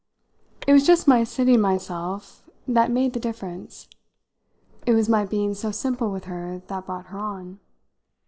It 0.65 0.73
was 0.73 0.83
just 0.83 1.07
my 1.07 1.23
seating 1.23 1.61
myself 1.61 2.49
that 2.67 2.89
made 2.89 3.13
the 3.13 3.19
difference 3.19 3.87
it 4.83 4.93
was 4.95 5.07
my 5.07 5.25
being 5.27 5.53
so 5.53 5.69
simple 5.69 6.09
with 6.09 6.23
her 6.23 6.63
that 6.69 6.87
brought 6.87 7.05
her 7.13 7.19
on. 7.19 7.59